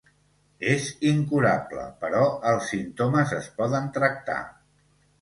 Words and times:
És 0.71 0.87
incurable 1.09 1.85
però 2.05 2.23
els 2.55 2.73
símptomes 2.75 3.39
es 3.41 3.55
poden 3.63 3.91
tractar. 4.03 4.43